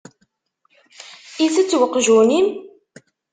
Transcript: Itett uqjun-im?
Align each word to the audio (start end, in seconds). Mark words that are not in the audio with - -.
Itett 1.45 1.71
uqjun-im? 1.83 2.47